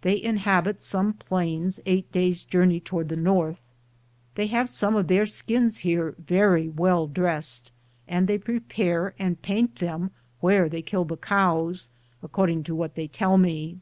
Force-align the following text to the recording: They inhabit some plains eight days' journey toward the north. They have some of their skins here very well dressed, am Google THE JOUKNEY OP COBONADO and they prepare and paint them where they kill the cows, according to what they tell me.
They 0.00 0.22
inhabit 0.22 0.80
some 0.80 1.12
plains 1.12 1.80
eight 1.84 2.10
days' 2.12 2.44
journey 2.44 2.80
toward 2.80 3.10
the 3.10 3.14
north. 3.16 3.60
They 4.34 4.46
have 4.46 4.70
some 4.70 4.96
of 4.96 5.06
their 5.08 5.26
skins 5.26 5.80
here 5.84 6.14
very 6.18 6.70
well 6.70 7.06
dressed, 7.06 7.70
am 8.08 8.24
Google 8.24 8.36
THE 8.36 8.38
JOUKNEY 8.38 8.38
OP 8.38 8.46
COBONADO 8.46 8.54
and 8.56 8.64
they 8.70 8.72
prepare 8.72 9.14
and 9.26 9.42
paint 9.42 9.74
them 9.74 10.10
where 10.40 10.70
they 10.70 10.80
kill 10.80 11.04
the 11.04 11.18
cows, 11.18 11.90
according 12.22 12.62
to 12.64 12.74
what 12.74 12.94
they 12.94 13.06
tell 13.06 13.36
me. 13.36 13.76